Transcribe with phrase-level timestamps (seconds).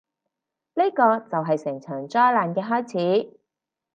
[0.73, 2.91] 呢個就係成場災難嘅開
[3.29, 3.39] 始